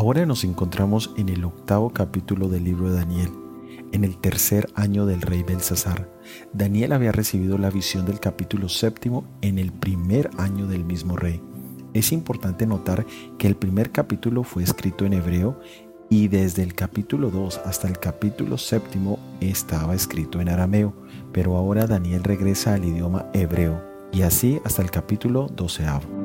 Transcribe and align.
Ahora 0.00 0.24
nos 0.24 0.44
encontramos 0.44 1.12
en 1.18 1.28
el 1.28 1.44
octavo 1.44 1.90
capítulo 1.90 2.48
del 2.48 2.64
libro 2.64 2.88
de 2.88 2.96
Daniel, 2.96 3.28
en 3.92 4.02
el 4.02 4.16
tercer 4.16 4.66
año 4.74 5.04
del 5.04 5.20
rey 5.20 5.42
Belsasar. 5.42 6.10
Daniel 6.54 6.94
había 6.94 7.12
recibido 7.12 7.58
la 7.58 7.68
visión 7.68 8.06
del 8.06 8.18
capítulo 8.18 8.70
séptimo 8.70 9.26
en 9.42 9.58
el 9.58 9.72
primer 9.72 10.30
año 10.38 10.66
del 10.66 10.86
mismo 10.86 11.18
rey. 11.18 11.42
Es 11.92 12.12
importante 12.12 12.66
notar 12.66 13.04
que 13.36 13.46
el 13.46 13.56
primer 13.56 13.92
capítulo 13.92 14.42
fue 14.42 14.62
escrito 14.62 15.04
en 15.04 15.12
hebreo 15.12 15.60
y 16.08 16.28
desde 16.28 16.62
el 16.62 16.74
capítulo 16.74 17.30
2 17.30 17.60
hasta 17.66 17.86
el 17.86 17.98
capítulo 17.98 18.56
séptimo 18.56 19.18
estaba 19.42 19.94
escrito 19.94 20.40
en 20.40 20.48
arameo, 20.48 20.94
pero 21.30 21.58
ahora 21.58 21.86
Daniel 21.86 22.24
regresa 22.24 22.72
al 22.72 22.86
idioma 22.86 23.26
hebreo 23.34 23.82
y 24.14 24.22
así 24.22 24.62
hasta 24.64 24.80
el 24.80 24.90
capítulo 24.90 25.48
doceavo. 25.54 26.19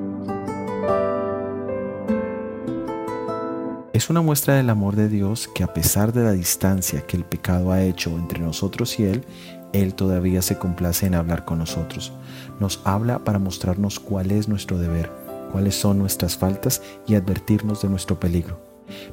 Es 3.96 4.10
una 4.10 4.20
muestra 4.20 4.56
del 4.56 4.70
amor 4.70 4.98
de 4.98 5.08
Dios 5.08 5.48
que 5.56 5.64
a 5.64 5.74
pesar 5.74 6.12
de 6.12 6.22
la 6.22 6.34
distancia 6.34 7.08
que 7.08 7.16
el 7.16 7.24
pecado 7.24 7.72
ha 7.72 7.82
hecho 7.82 8.10
entre 8.10 8.42
nosotros 8.42 9.00
y 9.00 9.06
Él, 9.06 9.24
Él 9.72 9.94
todavía 9.94 10.42
se 10.42 10.58
complace 10.58 11.06
en 11.06 11.16
hablar 11.16 11.46
con 11.46 11.60
nosotros. 11.60 12.12
Nos 12.60 12.82
habla 12.84 13.20
para 13.20 13.40
mostrarnos 13.40 14.02
cuál 14.02 14.32
es 14.32 14.50
nuestro 14.50 14.78
deber, 14.78 15.10
cuáles 15.54 15.76
son 15.76 15.98
nuestras 15.98 16.36
faltas 16.36 16.82
y 17.08 17.16
advertirnos 17.16 17.84
de 17.84 17.88
nuestro 17.88 18.20
peligro. 18.20 18.60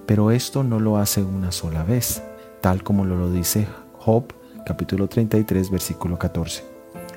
Pero 0.04 0.32
esto 0.32 0.64
no 0.64 0.80
lo 0.80 0.96
hace 0.96 1.22
una 1.22 1.52
sola 1.52 1.84
vez, 1.84 2.20
tal 2.60 2.82
como 2.82 3.04
lo 3.04 3.30
dice 3.30 3.68
Job 4.00 4.34
capítulo 4.66 5.06
33 5.06 5.70
versículo 5.70 6.18
14. 6.18 6.64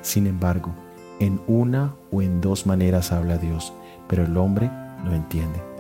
Sin 0.04 0.28
embargo, 0.28 0.72
en 1.20 1.42
una 1.48 1.96
o 2.12 2.22
en 2.22 2.42
dos 2.42 2.68
maneras 2.68 3.12
habla 3.12 3.40
Dios, 3.40 3.74
pero 4.08 4.24
el 4.24 4.38
hombre 4.38 4.70
no 5.04 5.16
entiende. 5.16 5.75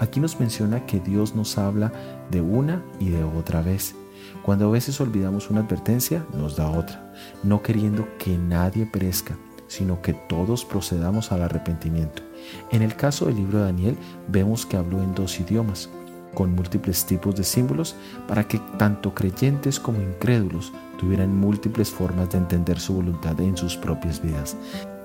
Aquí 0.00 0.18
nos 0.18 0.40
menciona 0.40 0.86
que 0.86 0.98
Dios 0.98 1.34
nos 1.34 1.58
habla 1.58 1.92
de 2.30 2.40
una 2.40 2.82
y 2.98 3.10
de 3.10 3.22
otra 3.22 3.60
vez. 3.60 3.94
Cuando 4.42 4.66
a 4.66 4.70
veces 4.70 5.00
olvidamos 5.00 5.50
una 5.50 5.60
advertencia, 5.60 6.24
nos 6.34 6.56
da 6.56 6.70
otra, 6.70 7.12
no 7.42 7.62
queriendo 7.62 8.08
que 8.18 8.36
nadie 8.38 8.86
perezca, 8.86 9.36
sino 9.68 10.00
que 10.00 10.14
todos 10.14 10.64
procedamos 10.64 11.32
al 11.32 11.42
arrepentimiento. 11.42 12.22
En 12.70 12.80
el 12.80 12.96
caso 12.96 13.26
del 13.26 13.36
libro 13.36 13.58
de 13.58 13.64
Daniel, 13.64 13.96
vemos 14.28 14.64
que 14.64 14.78
habló 14.78 15.02
en 15.02 15.14
dos 15.14 15.38
idiomas, 15.38 15.90
con 16.34 16.54
múltiples 16.54 17.04
tipos 17.04 17.36
de 17.36 17.44
símbolos, 17.44 17.94
para 18.26 18.48
que 18.48 18.58
tanto 18.78 19.14
creyentes 19.14 19.78
como 19.78 20.00
incrédulos 20.00 20.72
tuvieran 20.98 21.36
múltiples 21.36 21.90
formas 21.90 22.30
de 22.30 22.38
entender 22.38 22.80
su 22.80 22.94
voluntad 22.94 23.38
en 23.40 23.56
sus 23.56 23.76
propias 23.76 24.22
vidas. 24.22 24.56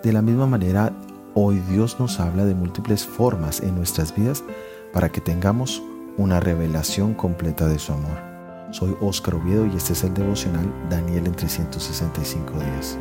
De 0.04 0.14
la 0.14 0.22
misma 0.22 0.48
manera, 0.48 0.94
hoy 1.34 1.60
Dios 1.70 2.00
nos 2.00 2.20
habla 2.20 2.46
de 2.46 2.56
múltiples 2.56 3.06
formas 3.06 3.60
en 3.60 3.76
nuestras 3.76 4.16
vidas 4.16 4.44
para 4.96 5.12
que 5.12 5.20
tengamos 5.20 5.84
una 6.16 6.40
revelación 6.40 7.16
completa 7.16 7.68
de 7.68 7.80
su 7.80 7.92
amor. 7.92 8.18
Soy 8.72 8.96
Óscar 9.02 9.36
Oviedo 9.36 9.66
y 9.66 9.76
este 9.76 9.92
es 9.92 10.06
el 10.06 10.14
devocional 10.14 10.74
Daniel 10.90 11.28
en 11.28 11.34
365 11.34 12.54
días. 12.54 12.98